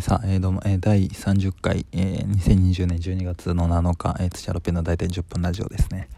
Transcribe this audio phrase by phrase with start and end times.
[0.00, 6.08] さあ、えー、どうも、えー、第30回、えー、2020年12月の7日、えー、土屋ロペの大体10分ラジオですね。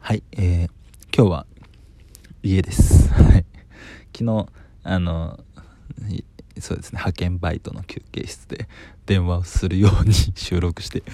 [0.00, 1.46] はい、えー、今日は
[2.42, 3.08] 家です。
[3.14, 3.46] はい。
[4.12, 4.48] 昨日、
[4.82, 5.38] あの、
[6.58, 8.66] そうですね、派遣バイトの休憩室で
[9.06, 11.04] 電話をするように 収録して、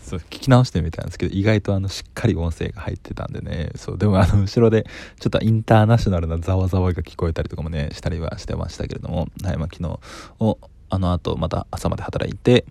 [0.00, 4.86] そう聞き直してみたんですけど意外とあのしっかり音声が入ってたんでねそうでもあの 後ろで
[5.20, 10.00] ちょっとインターナショナルなざわざわが聞こえたりとかもねしたりはしてましたけれども、はいまあ、昨日
[10.40, 10.58] を
[10.90, 12.64] あの後また朝まで働いて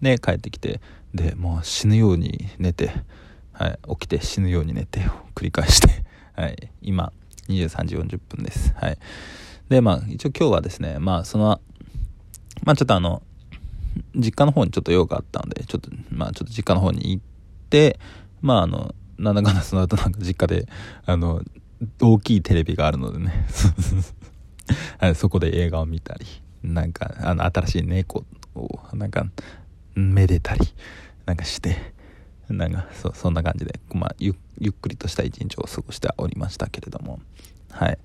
[0.00, 0.80] で帰ってきて
[1.14, 2.90] でもう死ぬように寝て、
[3.52, 5.02] はい、起きて死ぬように寝てを
[5.34, 6.04] 繰り返して、
[6.40, 7.12] はい、今
[7.48, 8.74] 23時40分です。
[8.76, 8.98] はい、
[9.68, 11.60] でまあ一応今日はですねまあその
[12.64, 13.22] まあちょっとあの
[14.14, 17.22] 実家の方にちょっと用があったんでちょっとまあちょっと実家の方に行っ
[17.70, 17.98] て
[18.42, 20.68] まああのなんだかんだその後なんか実家で
[21.06, 21.42] あの
[22.00, 23.46] 大きいテレビがあるのでね。
[24.98, 26.26] はい、そこで映画を見たり。
[26.66, 29.26] なんかあの新しい猫をなんか
[29.94, 30.60] めでたり
[31.24, 31.76] なんかして
[32.48, 34.34] なんかそそんな感じで、まあ、ゆ
[34.68, 37.18] っくりとした一日を過ごしておりましたけれども。
[37.70, 37.98] はい。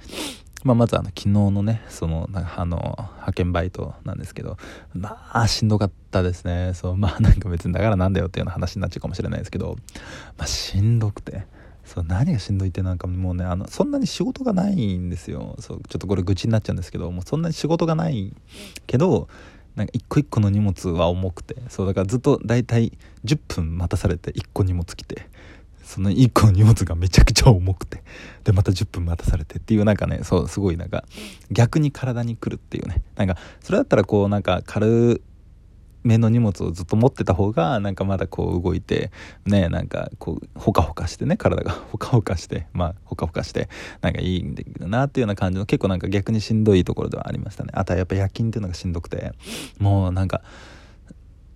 [0.63, 4.57] まあ、まずあの昨日のねそのあの派遣バイトなんですけど
[4.93, 6.73] まあしんどかったですね。
[6.75, 9.77] そうまあなんか別にだからなんだよっていうような話になっちゃうかもしれないですけど
[10.37, 11.45] まあしんどくて。
[11.85, 15.55] そう何がしんどいってなんかもうねあのそんなに仕事がないんですよ。
[15.59, 18.33] そうちょっとこれ愚痴になっちゃうんですけどもうそんなに仕事がない
[18.87, 19.27] けど
[19.75, 21.55] なんか一個一個の荷物は重くて。
[21.69, 25.29] そうだからずっと大体10分待たされて1個荷物来て。
[25.83, 28.01] その1個の荷物がめちゃくちゃ重くて。
[28.45, 31.03] でまた10分待たされてっていうなんかねそうすごいなんか
[31.51, 33.01] 逆に体に来るっていうね。
[33.15, 35.21] なんかそれだったらこうなんか軽
[36.03, 39.11] 目の荷物をずっと持ってた方がなんかまだこう動いて
[39.45, 43.69] ねなんかこうほかほかしてね体が ほかほかしてまあほかほかして
[44.01, 47.71] なんかいいんだけどなっていうような感じの結構なんか逆にしんどいところではありましたね。
[47.73, 49.33] あとはやっぱ夜勤っていうのがしんどくて
[49.79, 50.41] もうなんか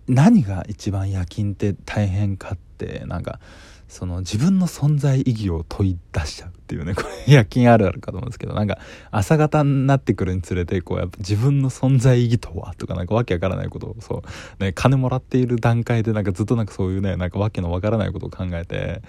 [0.07, 3.39] 何が一番夜勤って大変かってなんか
[3.87, 6.51] その自分の存在意義を問い出しちゃう。
[6.65, 8.79] っていうねこれ 夜勤あるあるかと思うんですけどなんか
[9.11, 14.23] 朝方になってくるにつれてこうやっぱ自分の存在意義とはとかなんかわけわからないことをそ
[14.59, 19.03] う、ね、金もらっている段階でなんかずっとなんかそういうねなんかわけのわからないことを考えて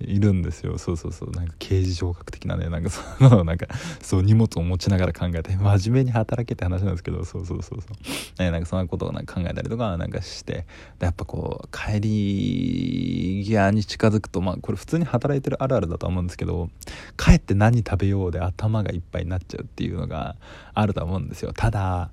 [0.00, 0.78] いるんですよ。
[0.78, 1.30] そうそうそう。
[1.30, 3.66] なんか刑事上学的なねなんかそのなんか
[4.00, 8.42] そう荷物を持ちながら考えて真面目に働けって話なんですけどそうそうそうそう。
[8.42, 10.66] ねなんかそんなことをなんか考えたりとかなんかして
[11.00, 16.68] やっぱこう帰り際に近づくとまあこれ普通に働いてるあるあるだと思うんですけど
[17.16, 20.36] 帰って何食べようで頭がいっぱいになっちゃうっていうのが
[20.74, 21.52] あると思うんですよ。
[21.52, 22.10] ただ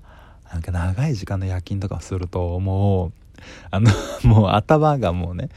[0.52, 3.12] なんか長い時間の夜勤とかするともう
[3.72, 3.92] あの
[4.24, 5.50] もう頭がもうね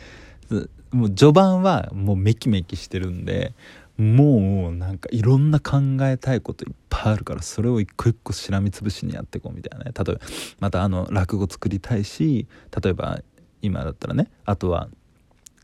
[0.91, 3.55] もう序盤はもうメキメキしてるんで
[3.97, 9.93] もうなんかいろんな考えたいこといっぱいあるからそれを一個一個しらみつぶしにやっていこうみたいなね。
[9.97, 10.21] 例えば
[10.61, 12.47] またあの落語作りたいし
[12.83, 13.21] 例えば
[13.63, 14.89] 今だったらねあとは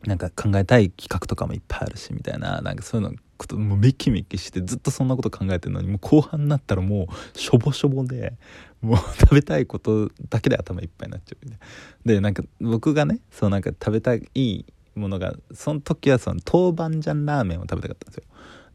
[0.05, 8.33] なんか考えたい企画とかもいっぱいあるしみたいななんかそういうのこともうメキメキしてずっとそんなこと考えてるのにもう後半になったらもうしょぼしょぼで
[8.81, 18.23] もう食べたいことだけで頭いっぱいになっちゃうでなんか僕がねそうなんか食べたいものがその時はその豆板醤ラーメンを食べたかったんですよ。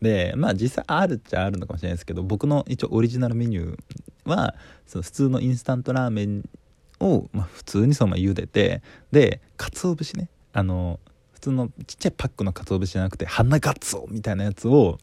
[0.01, 3.79] でまあ実際あるっちゃあるのかもしれないですけど僕の一応オリジナルメニュー
[4.25, 4.55] は
[4.87, 6.49] その普通のインスタントラーメン
[7.01, 8.83] を、まあ、普通にそのまま茹でて
[9.13, 10.29] で鰹節ね。
[10.53, 11.01] あの
[11.45, 14.99] 通のちっちゃいパックの鰹節じゃなくて花ガツオみたいなやつを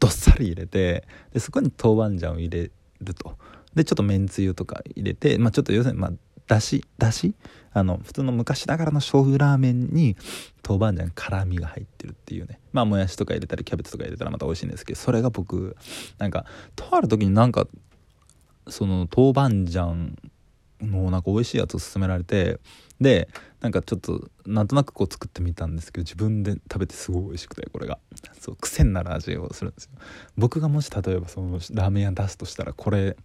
[0.00, 2.70] どっさり入れてでそこに豆板醤を入れ
[3.00, 3.36] ると。
[3.74, 6.12] でちょっとめんつゆとか入れて、まあ、ちょっと要するにまあ
[6.46, 7.34] だしだし？
[7.72, 10.14] あの普通の昔ながらの醤油ラーメンに
[10.66, 12.58] 豆板醤辛みが入ってるっていうね。
[12.72, 15.74] まあもやしとか入れたりキャベツとか入れたらまた美味しいんですけどそれが僕
[16.18, 16.44] なんか
[16.76, 17.66] とある時になんか
[18.68, 19.96] その豆板醤
[20.82, 22.58] のなんか美味しいやつを勧められて
[23.00, 23.28] で
[23.60, 27.98] なんかちょっとなんとなくこう作ってみたんですけど自分で食べてすごい美味しくてこれが。
[28.40, 29.90] そう癖になる味をするんですよ。
[30.36, 33.16] 僕がもし例えばそのラーメン屋出すとしたらこれ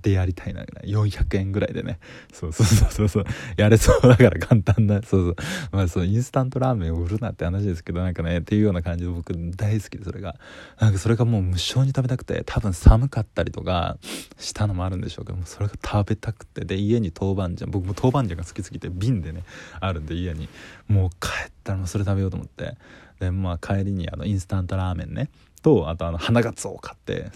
[0.00, 1.98] でやりたいな400円ぐらいでね。
[2.32, 3.24] そうそうそうそう
[3.56, 5.02] やれそうだから簡単な。
[5.02, 5.36] そうそう。
[5.72, 10.36] まあそうインスタントラーメンを売るなって話ですけどなんかねっていうような感じで僕大好きでそれが。
[10.80, 13.98] なんかそれがもう無性に食べたくて多分寒かったりとか
[14.38, 16.64] したのもあるんでしょうけどそれが食べたくて。
[16.64, 17.70] で家に豆板醤。
[17.70, 19.42] 僕も豆板醤が好きすぎて瓶でね
[19.80, 20.48] あるんで家に。
[20.88, 22.76] もう帰ったらもうそれ食べようと思って。
[23.20, 25.30] でまあ帰りにあのインスタントラーメンね。
[25.60, 27.30] とあとあの花がつを買って。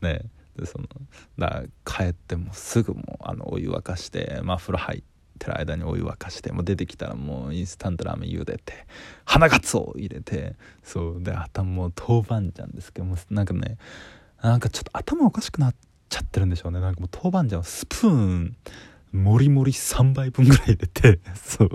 [0.00, 0.22] ね。
[0.58, 0.86] でその
[1.38, 5.02] だ帰ってもすぐもうあのお湯沸かしてまあ風呂入っ
[5.38, 8.86] てる間にお湯沸かしてもう出てきたらもうインスタントラーメン茹でて
[9.24, 13.78] 花がつを入れてそうで頭もう豆板醤ですけどもなんかね
[14.42, 15.74] なんかちょっと頭おかしくなっ
[16.08, 16.80] ちゃってるんでしょうね。
[16.80, 18.56] なんかもう豆板醤スプーン
[19.12, 21.70] もりもり3杯分ぐらい入れてそう。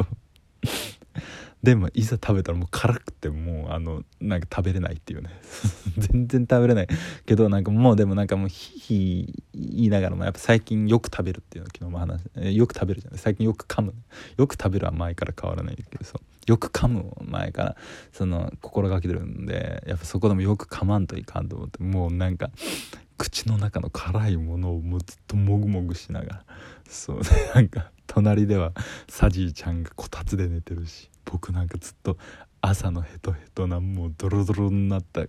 [1.63, 5.29] でもいざ食べたらもう辛くてもうあのなんか食べれないっていうね。
[5.97, 6.87] 全然食べれない
[7.25, 13.19] けどなんかもうでもなんかもうひひ言いながらもやっぱ最近よく食べるっていうの昨日も話えよく食べるじゃない。
[13.19, 13.93] 最近よく噛む
[14.37, 16.51] よく食べるは前から変わらないけどそう。
[16.51, 17.77] よく噛む前から
[18.11, 22.51] その心がけてるんでやっぱそこでもよく噛まんといかんと思ってもうなんか
[23.17, 26.45] 口の中の辛いものをもうずっともぐもぐしながら
[26.89, 27.21] そう。
[27.55, 28.73] なんか隣では
[29.07, 31.12] サジーちゃんがこたつで寝てるし。
[31.25, 32.17] 僕なんかずっと
[32.61, 35.21] 朝のヘトヘトなもうドロドロになった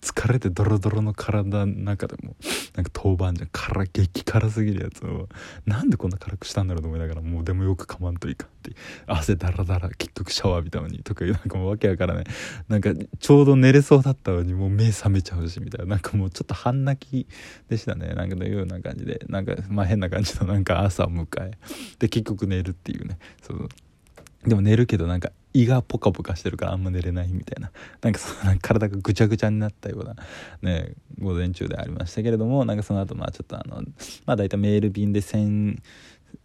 [0.00, 2.34] 疲れてドロドロの体の中でも
[2.74, 5.28] なんか豆板醤辛激辛すぎるやつを。
[5.66, 8.72] なんでこんな辛くしたんだろうと思いながらもうでもよくかまんといかんって
[9.06, 12.24] 汗だらだら結局シャワー浴びたのにとかいうなんかもうわけわからない
[12.68, 15.90] なんかちょうど寝れそうだったのにもう目覚めちゃうしみたいな。
[15.90, 17.28] なんかもうちょっと半泣き
[17.68, 18.14] でしたね。
[18.14, 21.50] なんかのような感じでなんかまあ変な感じのなんか朝を迎え
[21.98, 23.18] で結局寝るっていうね。
[23.42, 23.68] そう。
[24.46, 27.70] でも寝るけどなんか胃がポカポカしてるからあんま寝れないみたいな。
[28.00, 30.16] なんかその体がぐちゃぐちゃになったような
[30.62, 33.82] ね午前中でありましたけれどもなんかその後まあちょっとあの
[34.24, 35.78] まあ大体メール便で1000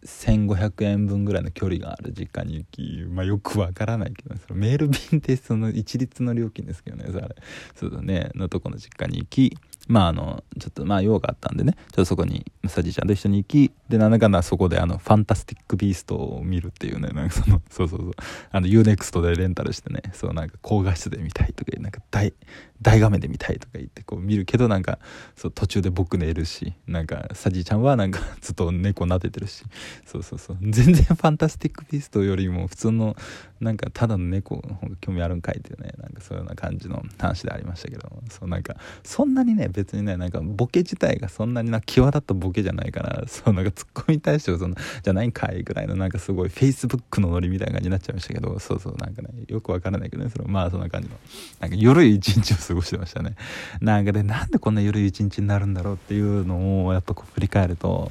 [0.04, 7.28] 1500円分ぐらいの距離がある実家に行き、まあ、よくわからないけど、そのメール便ってその一律の料金ですけどねそれ。
[7.74, 8.30] そうだね。
[8.34, 9.56] のとこの実家に行き
[9.88, 11.72] まああのちょっとまあ用があったんでね。
[11.72, 18.10] ちょっとそこにムサジちゃんと一緒に行きでなんだかんだそこであのファンタスティック・ビーストを見るっていうねなんかそのそうそうそう。
[18.50, 20.02] あの UNEXT でレンタルしてね。
[20.12, 22.32] そうなんか高画質で見たいとかなんか大
[22.82, 24.98] 大画面で見たいとか言ってこう見るけどなんか
[25.36, 29.64] そう途中で僕寝るしなんかサジちゃんはなんか ずっと猫撫でてるし。
[30.04, 30.58] そうそうそう。
[30.62, 33.16] 全然ファンタスティック・ビーストよりも普通の
[33.60, 38.06] なんかただの猫の方が興味あるんかいっていうねなんかそういうような感じの話でありましたけど。
[38.30, 51.16] そうなんかそんなにね別にねなんかボケ自体がそんなにな際立ったボケじゃないからそうなんかツッコミ対してはそのじゃないんかいぐらいのなんかすごいフェイスブックのノリみたいな感じになっちゃいましたけどそうそうなんかねよくわからないけどねそのまあそんな感じの。
[51.60, 53.36] なんか緩い一日を過ごしてましたね。
[53.80, 58.10] なんかでなんでこんな緩い一日になるんだろうっていうのをやっぱこう振り返ると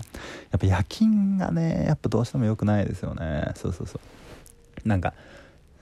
[0.52, 3.52] やっぱ夜勤がねやっぱどうしても良くないですよね。
[3.56, 4.00] そうそうそ
[4.86, 4.88] う。
[4.88, 5.14] なんか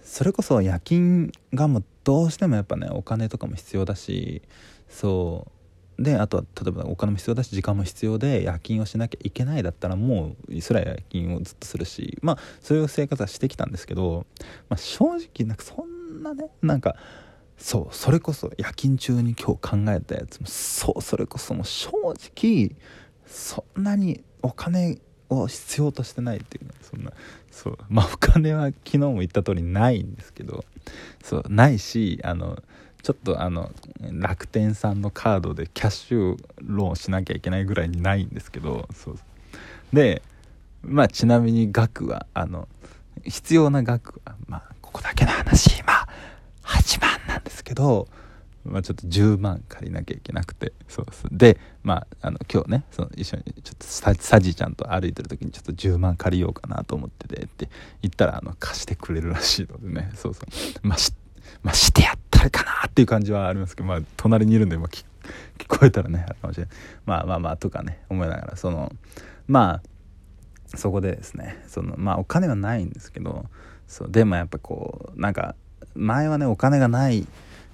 [0.04, 4.42] それこそ夜勤がもうどうしてもやっぱねお金とかも必要だし
[4.90, 5.52] そう。
[6.00, 14.26] であとは例えばお金も必要だし時間も必要で夜勤をしなきゃいけないだったらもうそれは夜勤をずっとするしまあそういう生活はしてきたんですけど、
[14.69, 16.96] まあ、正直なんかそんなねなんか
[17.63, 22.75] そうそれこそ夜勤中に今日考えたやつもそうそれこそもう正直
[23.25, 25.00] そんなにお金
[25.30, 27.13] を必要としてないっていうのはそんな
[27.51, 30.65] そうまあお金は昨日も言った通りないんですけど
[31.24, 32.62] そうないしあの
[33.01, 33.71] ちょっとあの
[34.12, 39.19] 楽天さんのカードでキャッシュローンしなきゃいけないぐらいにないんですけどそう
[39.94, 40.21] で
[40.81, 42.68] まあちなみに額はあの
[43.24, 46.03] 必要な額はまあここだけの話今。
[46.63, 48.07] 8万なんですけど
[48.65, 57.69] まあ、ちょっと10万借りなきゃいけなくてそうそうでまああの今日ねその一緒にちょっとササジちゃんと歩いてる時にちょっと10万借りようかなと思っててって
[58.01, 60.88] 言ったらあの貸してくれるらしいのでねそうそう。
[60.88, 61.13] まあし,、
[61.62, 65.04] まあ、してやったらかなっていう感じはありますけどまあ隣にいるんで、まあ、聞
[65.57, 66.74] 聞こえたらねあるかもしれない
[67.06, 68.94] まあまあまあとかね思いながらその
[69.48, 69.81] ま
[70.74, 73.45] あそこでですねそのまあお金はないんですけど
[73.88, 74.11] そう。
[74.11, 75.56] でもやっぱこうなんか
[75.95, 77.28] 前はねお金がない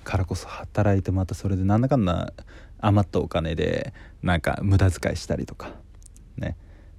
[0.03, 2.33] からこそ働いてまたそれでなんだかんだ
[2.79, 5.71] 余ったお金でなんか無駄遣いしたりとか。
[6.37, 6.55] ね。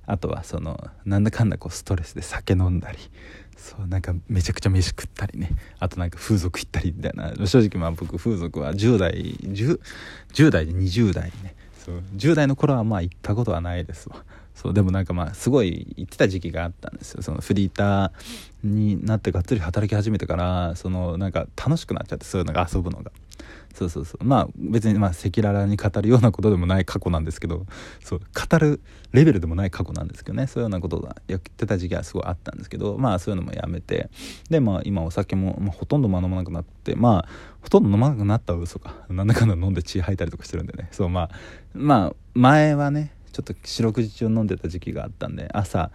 [0.07, 2.99] あとはそのなんだかんだこうストレスで酒飲んだり。
[3.57, 5.51] そうなんかめちゃくちゃ飯食ったりね。
[5.79, 7.47] あとなんか風俗行ったりみたいな。
[7.47, 9.81] 正直まあ僕風俗は10代 10,
[10.33, 11.55] 10代で20代にね。
[11.79, 14.25] そう10代の頃はまあ行ったことはないですわ。
[14.61, 17.23] そうでもなんかまあすごい行ってた時期があったんですよ。
[17.23, 23.11] そのフリーターになってがっつり働き始めてからそのなんか楽しくなっちゃってそういうのが遊ぶのが。
[23.75, 24.25] そうそうそう。
[24.25, 27.65] まあ別にま赤裸々に語るようなことでもない 過去なんですけど
[28.05, 30.47] そう語るレベルでもない過去なんですけどね。
[30.47, 34.11] そういうようなことがやってた時期はすごいあったんですけどまあそういうのもやめて。
[34.51, 37.29] でまあ今お酒も、まあ、ほとんど飲まなくなってまあ
[37.63, 39.07] ほとんど飲まなくなった嘘か。
[39.09, 40.89] なんだかんだ飲んで血吐いたりとかしてるんでね。
[40.93, 41.31] そうまあ
[41.73, 45.91] まあ前はねちょっと四六時中飲んでた時期があったんで朝、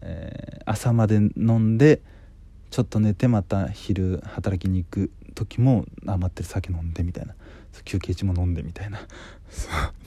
[0.00, 2.00] えー、朝まで飲んで
[2.70, 7.34] ちょっと寝てまた昼働きに行く時も余ってる酒飲んでみたいな。
[7.84, 8.98] 休憩中も飲んでみたいな。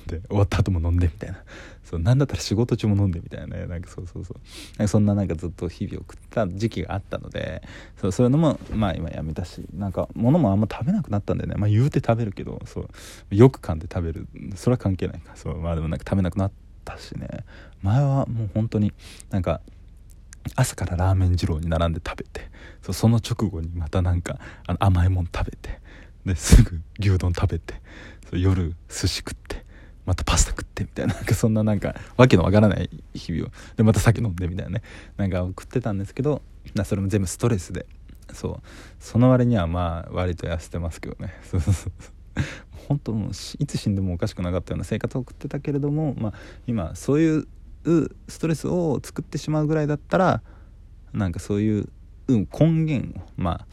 [0.08, 1.38] で終わった後も飲んでみたいな。
[1.84, 3.58] そうなんだったら仕事中も飲んでみたいな。
[3.58, 4.40] ねなんかそうそうそう。
[4.78, 7.64] なんかそんななんかずっと日々を送った時期があったので
[8.00, 11.56] そうそういうのもまあ今やめたしなんか物もあんま食べなくなったんでね。
[11.56, 13.36] まあ言うて食べるけどそう。
[13.36, 14.28] よく噛んで食べる。
[14.56, 15.20] それは関係ない。
[15.22, 16.52] かそうまあでもなんか食べなくなっ
[16.84, 17.28] たしね。
[17.82, 18.94] 前はもう本当に
[19.30, 19.62] なんか
[20.56, 22.50] 朝からラーメン二郎に並んで食べて
[22.84, 25.80] そその直後にまたなんかあの甘いもん食べて
[26.26, 27.76] ですぐ牛丼食べて
[28.32, 29.66] 夜寿司食って
[30.06, 34.82] またパスタ食ってみたいななんかそんななんかわけのわからない日々をでまた酒飲んでみたいなね
[35.18, 36.42] なんか送ってたんですけど
[36.84, 37.86] それも全部ストレスで
[38.34, 38.68] そう
[39.00, 41.34] その割にはまあ割と痩せてますけどね。
[41.50, 41.92] そうそうそう。
[42.88, 46.34] 本当もういつ死んでもおかしくなかったような生活を送ってたけれども、まあ、
[46.68, 47.48] 今そういう
[48.28, 50.42] ストレスを作ってしまうぐらいだったら
[51.14, 51.90] なんかそういう、
[52.28, 53.68] うん、根源をまあ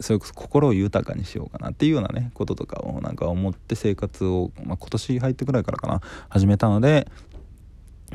[0.00, 7.08] それこそ心を豊かにしようかなっていうようなねこととかをなんか思って生活を、まあ、今年入ってくらいからかな始めたので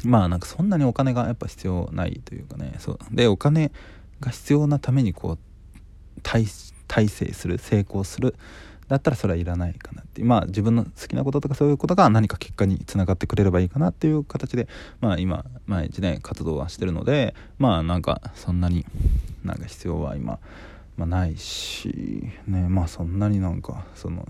[0.03, 3.71] まあなんかそんなにお金がやっぱ必要ないというかねそうでお金
[4.19, 5.39] が必要なためにこう
[6.21, 8.35] 体制する成功する
[8.87, 14.67] だったらそれはいらないかなってまあ自分の好きなこととかそういうことが何か結果につながってくれればいいかなっていう形で
[15.01, 18.85] まあ今毎日ね活動はしてるのでまあなんかそんなに
[19.43, 20.39] なんか必要は今、
[20.95, 24.27] まあ、ないしねまあそんなになんかその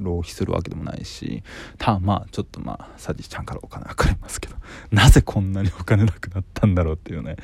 [0.00, 1.42] 浪費するわけでもないし
[1.78, 4.56] たまあちょっとまあサジちゃんからお金かかりますけど
[4.90, 7.36] なぜこんなにお金なくなったんだろうっていうね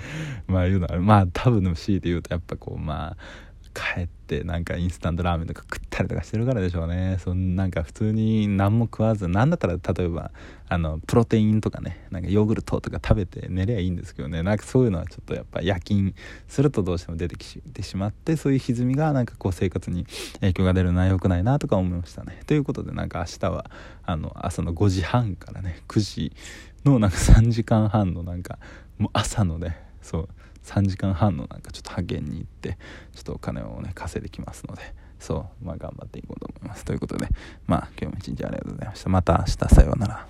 [0.47, 3.16] まあいうのはまあ多分の強いて言うとやっぱこうまあ
[3.73, 7.19] 帰ってなんかインスタントラーメンとか食ったりとかしてるからでしょうね。
[7.21, 10.31] そんなんか普通に何も食わず何だったら例えば
[10.69, 14.43] あのプロテインとかねなんかヨーグルトとか食べて寝りゃいいんですけどね。
[14.43, 16.15] なんかそういうのはちょっとやっぱ夜勤
[16.49, 20.07] するとどうしても出てきてしまってそういう歪みがなんかこう生活に
[20.41, 22.41] 影響が出るのは良くないなとか思いましたね。
[22.47, 23.71] ということでなんか明日は
[24.05, 26.33] あの朝の5時半からね9時
[26.85, 28.59] のなんか3時間半のなんか
[28.99, 30.29] もう朝のねそう
[30.64, 32.79] 3時間半のなんかちょっと派遣に行って
[33.14, 36.85] ちょっとお金をね稼いできますのでそうまあ頑張っていこうと思います。
[36.85, 37.29] ということで
[37.67, 39.11] まあ今日も一日ありがとうございました。
[39.11, 40.26] また明日さようなら。